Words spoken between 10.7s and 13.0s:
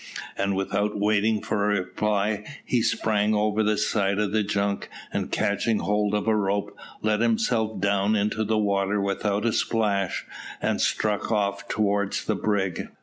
struck off towards the brig.